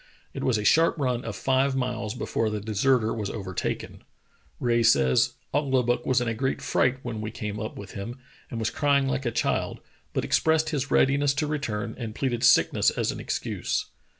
[0.33, 4.03] It was a sharp run of five miles before the deserter was over taken.
[4.59, 8.17] Rae says: "Ouglibuck was in a great fright when we came up with him,
[8.49, 9.79] and was crying like a child,
[10.13, 13.91] but expressed his readiness to return, and pleaded sickness as an excuse."